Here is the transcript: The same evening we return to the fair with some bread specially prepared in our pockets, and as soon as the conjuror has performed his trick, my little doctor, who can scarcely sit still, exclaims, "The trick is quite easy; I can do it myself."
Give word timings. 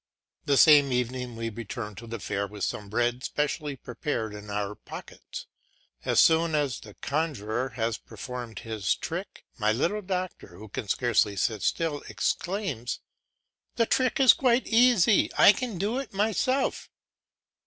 The 0.45 0.57
same 0.57 0.91
evening 0.91 1.35
we 1.35 1.51
return 1.51 1.93
to 1.97 2.07
the 2.07 2.17
fair 2.19 2.47
with 2.47 2.63
some 2.63 2.89
bread 2.89 3.23
specially 3.23 3.75
prepared 3.75 4.33
in 4.33 4.49
our 4.49 4.73
pockets, 4.73 5.45
and 6.03 6.13
as 6.13 6.19
soon 6.19 6.55
as 6.55 6.79
the 6.79 6.95
conjuror 6.95 7.69
has 7.75 7.99
performed 7.99 8.57
his 8.61 8.95
trick, 8.95 9.45
my 9.59 9.71
little 9.71 10.01
doctor, 10.01 10.57
who 10.57 10.69
can 10.69 10.87
scarcely 10.87 11.35
sit 11.35 11.61
still, 11.61 12.01
exclaims, 12.09 12.99
"The 13.75 13.85
trick 13.85 14.19
is 14.19 14.33
quite 14.33 14.65
easy; 14.65 15.29
I 15.37 15.53
can 15.53 15.77
do 15.77 15.99
it 15.99 16.15
myself." 16.15 16.89